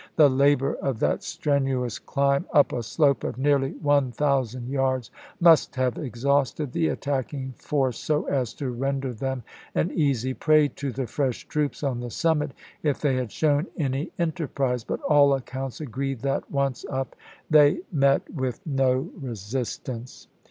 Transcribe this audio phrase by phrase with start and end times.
[0.15, 5.75] The labor of that strenuous climb up a slope of nearly one thousand yards must
[5.75, 9.43] have exhausted the attack ing force, so as to render them
[9.75, 12.49] an easy prey to the fresh troops on the summit
[12.81, 17.15] if they had shown any enterprise; but all accounts agree that, once up,
[17.47, 20.25] they met with no resistance.